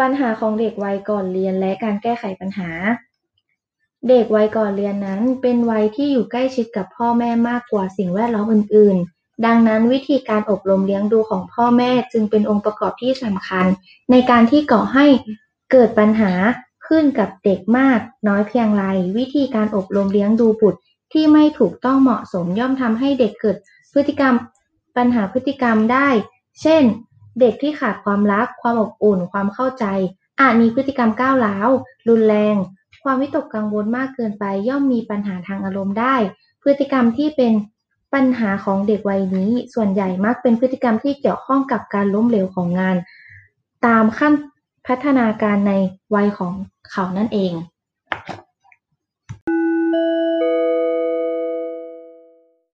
[0.00, 2.70] ปัญหาของเด็กวัยก่อนเรียนและการแก้ไขปัญหา
[4.08, 13.66] เด็กวัยก่อนเรียนนั้น เป็นวัยที่อยู่ใกล้ชิดกับพ่อแม่มากกว่าสิ่งแวดล้อมอื่น ๆ ดังนั้นวิธีการอบรมเลี้ยงดูของพ่อแม่จึงเป็นองค์ประกอบที่สำคัญ
[14.10, 15.06] ในการที่ก่อให้
[15.72, 16.32] เกิดปัญหา
[16.86, 18.84] ขึ้นกับเด็กมากน้อยเพียงไร
[19.18, 20.80] วิธีการอบรมเลี้ยงดูบุตร
[21.12, 23.56] ที่ไม่ถูกต้องเหมาะสมย่อมทำให้เด็กเกิด
[23.92, 24.34] พฤติกรรม
[24.96, 26.08] ปัญหาพฤติกรรมได้
[26.62, 26.82] เช่น
[27.40, 29.84] เด็กที่ขาดความรัก ความอบอุ่น ความเข้าใจ
[30.40, 31.70] อาจมีพฤติกรรมก้าวร้าว
[32.08, 32.56] รุนแรง
[33.02, 36.14] ความวิตกกังวลมากเกินไป ย่อมมีปัญหาทางอารมณ์ได้
[36.62, 37.52] พฤติกรรมที่เป็น
[38.14, 42.96] ปัญหาของเด็กวัยนี้ ส่วนใหญ่มักเป็นพฤติกรรมที่เกี่ยวข้องกับการล้มเหลวของงาน
[43.86, 44.32] ตามขั้น
[44.86, 45.72] พัฒนาการใน
[46.14, 46.52] วัยของ
[46.90, 47.52] เขานั่นเอง